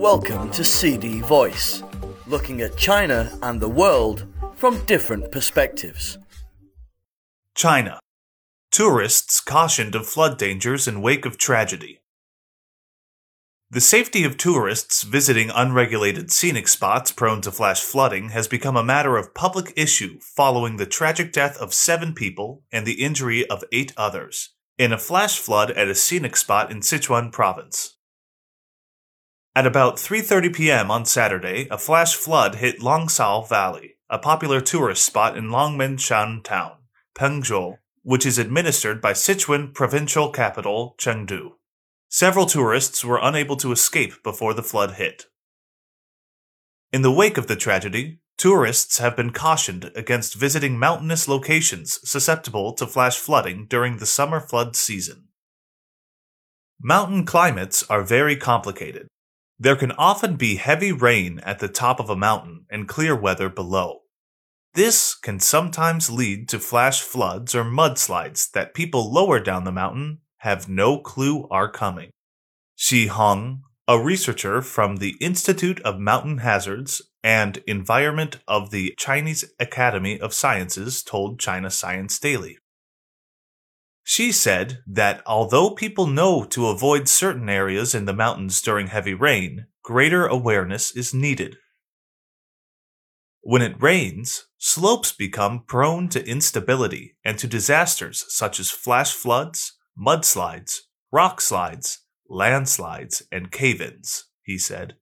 Welcome 0.00 0.50
to 0.52 0.64
CD 0.64 1.20
Voice, 1.20 1.82
looking 2.26 2.62
at 2.62 2.78
China 2.78 3.30
and 3.42 3.60
the 3.60 3.68
world 3.68 4.24
from 4.54 4.82
different 4.86 5.30
perspectives. 5.30 6.16
China. 7.54 8.00
Tourists 8.72 9.42
cautioned 9.42 9.94
of 9.94 10.06
flood 10.06 10.38
dangers 10.38 10.88
in 10.88 11.02
wake 11.02 11.26
of 11.26 11.36
tragedy. 11.36 12.00
The 13.70 13.82
safety 13.82 14.24
of 14.24 14.38
tourists 14.38 15.02
visiting 15.02 15.50
unregulated 15.50 16.32
scenic 16.32 16.68
spots 16.68 17.12
prone 17.12 17.42
to 17.42 17.52
flash 17.52 17.82
flooding 17.82 18.30
has 18.30 18.48
become 18.48 18.78
a 18.78 18.82
matter 18.82 19.18
of 19.18 19.34
public 19.34 19.70
issue 19.76 20.18
following 20.20 20.78
the 20.78 20.86
tragic 20.86 21.30
death 21.30 21.58
of 21.58 21.74
seven 21.74 22.14
people 22.14 22.62
and 22.72 22.86
the 22.86 23.04
injury 23.04 23.46
of 23.50 23.64
eight 23.70 23.92
others 23.98 24.54
in 24.78 24.94
a 24.94 24.98
flash 24.98 25.38
flood 25.38 25.70
at 25.72 25.88
a 25.88 25.94
scenic 25.94 26.38
spot 26.38 26.70
in 26.70 26.80
Sichuan 26.80 27.30
province. 27.30 27.98
At 29.60 29.66
about 29.66 29.96
3:30 29.96 30.54
p.m. 30.54 30.90
on 30.90 31.04
Saturday, 31.04 31.68
a 31.70 31.76
flash 31.76 32.14
flood 32.14 32.54
hit 32.54 32.80
Longcao 32.80 33.46
Valley, 33.46 33.96
a 34.08 34.18
popular 34.18 34.58
tourist 34.58 35.04
spot 35.04 35.36
in 35.36 35.50
Longmenshan 35.50 36.42
town, 36.42 36.78
Pengzhou, 37.14 37.76
which 38.02 38.24
is 38.24 38.38
administered 38.38 39.02
by 39.02 39.12
Sichuan 39.12 39.74
provincial 39.74 40.30
capital 40.30 40.94
Chengdu. 40.96 41.56
Several 42.08 42.46
tourists 42.46 43.04
were 43.04 43.20
unable 43.22 43.54
to 43.58 43.70
escape 43.70 44.22
before 44.22 44.54
the 44.54 44.62
flood 44.62 44.92
hit. 44.92 45.26
In 46.90 47.02
the 47.02 47.12
wake 47.12 47.36
of 47.36 47.46
the 47.46 47.54
tragedy, 47.54 48.20
tourists 48.38 48.96
have 48.96 49.14
been 49.14 49.30
cautioned 49.30 49.90
against 49.94 50.36
visiting 50.36 50.78
mountainous 50.78 51.28
locations 51.28 52.00
susceptible 52.08 52.72
to 52.72 52.86
flash 52.86 53.18
flooding 53.18 53.66
during 53.66 53.98
the 53.98 54.06
summer 54.06 54.40
flood 54.40 54.74
season. 54.74 55.28
Mountain 56.80 57.26
climates 57.26 57.82
are 57.90 58.02
very 58.02 58.36
complicated 58.36 59.06
there 59.62 59.76
can 59.76 59.92
often 59.92 60.36
be 60.36 60.56
heavy 60.56 60.90
rain 60.90 61.38
at 61.40 61.58
the 61.58 61.68
top 61.68 62.00
of 62.00 62.08
a 62.08 62.16
mountain 62.16 62.64
and 62.70 62.88
clear 62.88 63.14
weather 63.14 63.50
below. 63.50 64.00
This 64.72 65.14
can 65.14 65.38
sometimes 65.38 66.08
lead 66.08 66.48
to 66.48 66.58
flash 66.58 67.02
floods 67.02 67.54
or 67.54 67.62
mudslides 67.62 68.50
that 68.52 68.72
people 68.72 69.12
lower 69.12 69.38
down 69.38 69.64
the 69.64 69.72
mountain 69.72 70.20
have 70.38 70.66
no 70.66 70.98
clue 70.98 71.46
are 71.50 71.70
coming. 71.70 72.08
Xie 72.78 73.08
Hong, 73.08 73.62
a 73.86 74.00
researcher 74.00 74.62
from 74.62 74.96
the 74.96 75.16
Institute 75.20 75.80
of 75.82 75.98
Mountain 75.98 76.38
Hazards 76.38 77.02
and 77.22 77.58
Environment 77.66 78.38
of 78.48 78.70
the 78.70 78.94
Chinese 78.96 79.44
Academy 79.60 80.18
of 80.18 80.32
Sciences, 80.32 81.02
told 81.02 81.38
China 81.38 81.70
Science 81.70 82.18
Daily. 82.18 82.56
Xie 84.06 84.32
said 84.32 84.78
that 84.86 85.22
although 85.26 85.70
people 85.70 86.06
know 86.06 86.44
to 86.44 86.68
avoid 86.68 87.08
certain 87.08 87.48
areas 87.48 87.94
in 87.94 88.06
the 88.06 88.12
mountains 88.12 88.60
during 88.60 88.88
heavy 88.88 89.14
rain, 89.14 89.66
greater 89.82 90.26
awareness 90.26 90.94
is 90.96 91.14
needed. 91.14 91.56
When 93.42 93.62
it 93.62 93.80
rains, 93.80 94.46
slopes 94.58 95.12
become 95.12 95.64
prone 95.66 96.08
to 96.10 96.26
instability 96.28 97.16
and 97.24 97.38
to 97.38 97.46
disasters 97.46 98.24
such 98.28 98.60
as 98.60 98.70
flash 98.70 99.12
floods, 99.12 99.78
mudslides, 99.98 100.80
rock 101.10 101.40
slides, 101.40 102.04
landslides, 102.28 103.22
and 103.32 103.50
cave 103.50 103.80
ins, 103.80 104.26
he 104.42 104.58
said. 104.58 104.96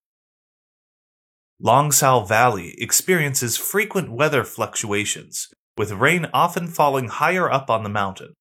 Longcao 1.61 2.25
Valley 2.25 2.73
experiences 2.77 3.57
frequent 3.57 4.11
weather 4.11 4.45
fluctuations, 4.45 5.49
with 5.77 5.91
rain 5.91 6.27
often 6.33 6.67
falling 6.67 7.09
higher 7.09 7.51
up 7.51 7.69
on 7.69 7.83
the 7.83 7.89
mountain. 7.89 8.33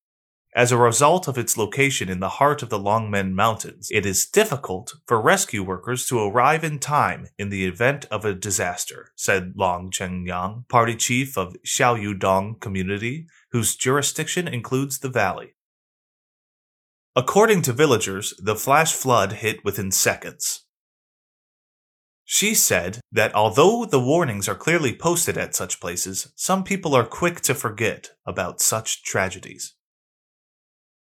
As 0.55 0.73
a 0.73 0.79
result 0.79 1.29
of 1.29 1.37
its 1.37 1.59
location 1.59 2.09
in 2.09 2.21
the 2.21 2.29
heart 2.41 2.63
of 2.63 2.71
the 2.71 2.79
Longmen 2.79 3.33
Mountains, 3.33 3.91
it 3.93 4.07
is 4.07 4.27
difficult 4.27 4.95
for 5.07 5.21
rescue 5.21 5.63
workers 5.63 6.07
to 6.07 6.19
arrive 6.21 6.65
in 6.65 6.79
time 6.79 7.29
in 7.39 7.51
the 7.51 7.67
event 7.67 8.07
of 8.11 8.25
a 8.25 8.35
disaster, 8.35 9.13
said 9.15 9.53
Long 9.57 9.91
Chengyang, 9.91 10.67
party 10.69 10.97
chief 10.97 11.37
of 11.37 11.57
Xiaoyudong 11.67 12.61
community, 12.61 13.27
whose 13.53 13.77
jurisdiction 13.77 14.49
includes 14.49 14.99
the 14.99 15.11
valley. 15.11 15.55
According 17.15 17.63
to 17.63 17.73
villagers, 17.73 18.33
the 18.39 18.57
flash 18.57 18.95
flood 18.95 19.33
hit 19.33 19.65
within 19.65 19.91
seconds. 19.91 20.65
She 22.25 22.55
said 22.55 23.01
that 23.13 23.35
although 23.35 23.85
the 23.85 24.01
warnings 24.01 24.49
are 24.49 24.55
clearly 24.55 24.95
posted 24.95 25.37
at 25.37 25.55
such 25.55 25.81
places, 25.81 26.33
some 26.37 26.65
people 26.65 26.95
are 26.95 27.07
quick 27.07 27.41
to 27.43 27.55
forget 27.55 28.11
about 28.27 28.61
such 28.61 29.03
tragedies. 29.03 29.75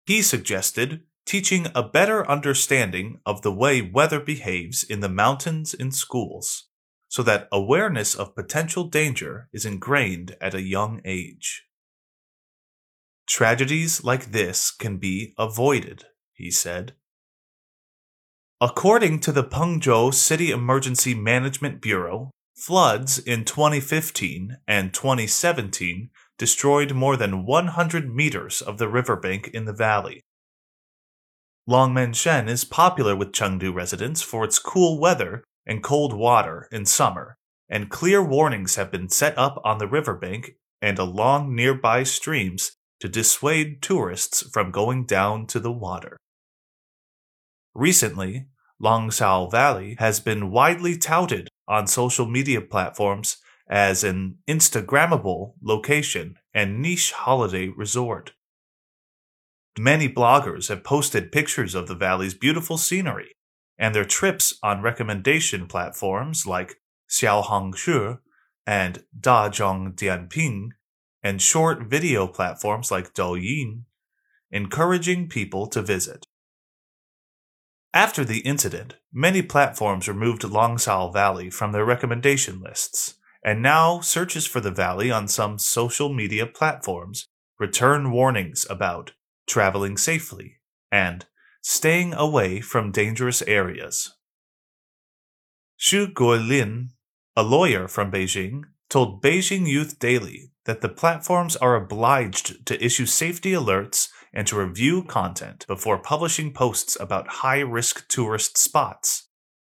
He 0.09 0.23
suggested 0.23 1.03
teaching 1.27 1.67
a 1.75 1.87
better 1.87 2.27
understanding 2.27 3.19
of 3.27 3.43
the 3.43 3.51
way 3.51 3.79
weather 3.79 4.19
behaves 4.19 4.81
in 4.81 5.01
the 5.01 5.07
mountains 5.07 5.75
in 5.75 5.91
schools, 5.91 6.65
so 7.07 7.21
that 7.21 7.47
awareness 7.51 8.15
of 8.15 8.33
potential 8.33 8.85
danger 8.85 9.49
is 9.53 9.67
ingrained 9.67 10.35
at 10.41 10.55
a 10.55 10.63
young 10.63 10.99
age. 11.05 11.67
Tragedies 13.27 14.03
like 14.03 14.31
this 14.31 14.71
can 14.71 14.97
be 14.97 15.35
avoided, 15.37 16.05
he 16.33 16.49
said. 16.49 16.95
According 18.59 19.19
to 19.19 19.31
the 19.31 19.43
Pengzhou 19.43 20.11
City 20.11 20.49
Emergency 20.49 21.13
Management 21.13 21.83
Bureau, 21.83 22.31
floods 22.55 23.19
in 23.19 23.45
2015 23.45 24.57
and 24.67 24.91
2017 24.91 26.09
destroyed 26.39 26.93
more 26.93 27.15
than 27.15 27.45
100 27.45 28.15
meters 28.15 28.61
of 28.61 28.79
the 28.79 28.87
riverbank 28.87 29.49
in 29.49 29.65
the 29.65 29.73
valley. 29.73 30.21
Longmenshan 31.69 32.49
is 32.49 32.63
popular 32.63 33.15
with 33.15 33.31
Chengdu 33.31 33.71
residents 33.71 34.23
for 34.23 34.43
its 34.43 34.57
cool 34.57 34.99
weather 34.99 35.43
and 35.67 35.83
cold 35.83 36.13
water 36.13 36.67
in 36.71 36.85
summer, 36.85 37.37
and 37.69 37.91
clear 37.91 38.23
warnings 38.23 38.75
have 38.75 38.89
been 38.89 39.09
set 39.09 39.37
up 39.37 39.61
on 39.63 39.77
the 39.77 39.87
riverbank 39.87 40.55
and 40.81 40.97
along 40.97 41.53
nearby 41.53 42.01
streams 42.01 42.71
to 42.99 43.07
dissuade 43.07 43.81
tourists 43.81 44.41
from 44.51 44.71
going 44.71 45.05
down 45.05 45.45
to 45.45 45.59
the 45.59 45.71
water. 45.71 46.17
Recently, 47.75 48.47
Longcao 48.81 49.51
Valley 49.51 49.95
has 49.99 50.19
been 50.19 50.51
widely 50.51 50.97
touted 50.97 51.49
on 51.67 51.85
social 51.85 52.25
media 52.25 52.61
platforms 52.61 53.37
as 53.69 54.03
an 54.03 54.37
Instagrammable 54.47 55.53
location 55.61 56.37
and 56.53 56.81
niche 56.81 57.11
holiday 57.11 57.67
resort. 57.67 58.33
Many 59.77 60.09
bloggers 60.09 60.69
have 60.69 60.83
posted 60.83 61.31
pictures 61.31 61.75
of 61.75 61.87
the 61.87 61.95
valley's 61.95 62.33
beautiful 62.33 62.77
scenery 62.77 63.35
and 63.77 63.93
their 63.93 64.05
trips 64.05 64.57
on 64.63 64.81
recommendation 64.81 65.67
platforms 65.67 66.45
like 66.45 66.81
Xiaohongshu 67.09 68.19
and 68.65 69.03
Dazhong 69.17 69.95
Dianping 69.95 70.69
and 71.23 71.41
short 71.41 71.83
video 71.83 72.27
platforms 72.27 72.91
like 72.91 73.13
Douyin, 73.13 73.83
encouraging 74.51 75.29
people 75.29 75.67
to 75.67 75.81
visit. 75.81 76.25
After 77.93 78.23
the 78.23 78.39
incident, 78.39 78.95
many 79.11 79.41
platforms 79.41 80.07
removed 80.07 80.41
Longcao 80.43 81.11
Valley 81.13 81.49
from 81.49 81.71
their 81.71 81.85
recommendation 81.85 82.61
lists 82.61 83.15
and 83.43 83.61
now 83.61 83.99
searches 84.01 84.45
for 84.45 84.59
the 84.59 84.71
valley 84.71 85.09
on 85.11 85.27
some 85.27 85.57
social 85.57 86.13
media 86.13 86.45
platforms 86.45 87.27
return 87.59 88.11
warnings 88.11 88.65
about 88.69 89.13
traveling 89.47 89.97
safely 89.97 90.57
and 90.91 91.25
staying 91.61 92.13
away 92.13 92.61
from 92.61 92.91
dangerous 92.91 93.41
areas. 93.43 94.15
Xu 95.79 96.13
Guolin, 96.13 96.89
a 97.35 97.43
lawyer 97.43 97.87
from 97.87 98.11
Beijing, 98.11 98.63
told 98.89 99.21
Beijing 99.21 99.67
Youth 99.67 99.99
Daily 99.99 100.51
that 100.65 100.81
the 100.81 100.89
platforms 100.89 101.55
are 101.55 101.75
obliged 101.75 102.65
to 102.65 102.83
issue 102.83 103.05
safety 103.05 103.51
alerts 103.51 104.09
and 104.33 104.45
to 104.47 104.57
review 104.57 105.03
content 105.03 105.65
before 105.67 105.97
publishing 105.97 106.53
posts 106.53 106.97
about 106.99 107.27
high 107.27 107.59
risk 107.59 108.07
tourist 108.09 108.57
spots 108.57 109.28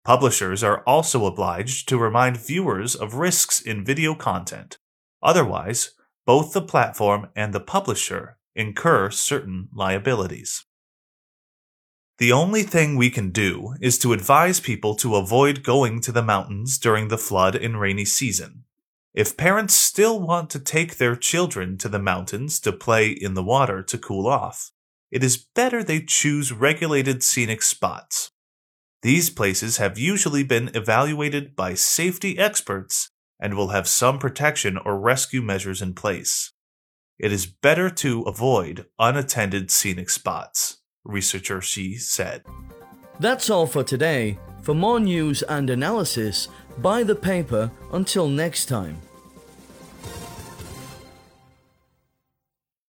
Publishers 0.04 0.64
are 0.64 0.82
also 0.86 1.26
obliged 1.26 1.88
to 1.88 1.98
remind 1.98 2.38
viewers 2.38 2.94
of 2.94 3.14
risks 3.14 3.60
in 3.60 3.84
video 3.84 4.14
content. 4.14 4.78
Otherwise, 5.22 5.92
both 6.24 6.52
the 6.52 6.62
platform 6.62 7.28
and 7.36 7.52
the 7.52 7.60
publisher 7.60 8.38
incur 8.54 9.10
certain 9.10 9.68
liabilities. 9.74 10.64
The 12.18 12.32
only 12.32 12.62
thing 12.62 12.96
we 12.96 13.10
can 13.10 13.30
do 13.30 13.74
is 13.80 13.98
to 13.98 14.12
advise 14.12 14.60
people 14.60 14.94
to 14.96 15.16
avoid 15.16 15.62
going 15.62 16.00
to 16.02 16.12
the 16.12 16.22
mountains 16.22 16.78
during 16.78 17.08
the 17.08 17.18
flood 17.18 17.54
and 17.54 17.80
rainy 17.80 18.04
season. 18.04 18.64
If 19.12 19.36
parents 19.36 19.74
still 19.74 20.20
want 20.20 20.50
to 20.50 20.60
take 20.60 20.96
their 20.96 21.16
children 21.16 21.76
to 21.78 21.88
the 21.88 21.98
mountains 21.98 22.60
to 22.60 22.72
play 22.72 23.08
in 23.08 23.34
the 23.34 23.42
water 23.42 23.82
to 23.82 23.98
cool 23.98 24.26
off, 24.26 24.70
it 25.10 25.24
is 25.24 25.36
better 25.36 25.82
they 25.82 26.00
choose 26.00 26.52
regulated 26.52 27.22
scenic 27.22 27.62
spots 27.62 28.30
these 29.02 29.30
places 29.30 29.78
have 29.78 29.98
usually 29.98 30.42
been 30.42 30.70
evaluated 30.74 31.56
by 31.56 31.74
safety 31.74 32.38
experts 32.38 33.10
and 33.40 33.54
will 33.54 33.68
have 33.68 33.88
some 33.88 34.18
protection 34.18 34.76
or 34.76 35.00
rescue 35.00 35.40
measures 35.40 35.80
in 35.80 35.94
place. 35.94 36.52
It 37.18 37.32
is 37.32 37.46
better 37.46 37.88
to 37.90 38.22
avoid 38.22 38.86
unattended 38.98 39.70
scenic 39.70 40.10
spots, 40.10 40.78
researcher 41.04 41.58
Xie 41.58 41.98
said. 41.98 42.44
That's 43.18 43.50
all 43.50 43.66
for 43.66 43.84
today. 43.84 44.38
For 44.62 44.74
more 44.74 45.00
news 45.00 45.42
and 45.42 45.70
analysis, 45.70 46.48
buy 46.78 47.02
the 47.02 47.14
paper. 47.14 47.70
Until 47.92 48.28
next 48.28 48.66
time. 48.66 49.00